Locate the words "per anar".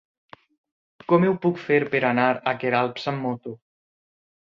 1.93-2.27